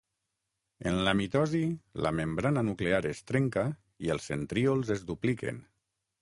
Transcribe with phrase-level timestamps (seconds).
[0.91, 1.61] En la mitosi
[2.05, 3.67] la membrana nuclear es trenca
[4.07, 5.63] i els centríols es dupliquen.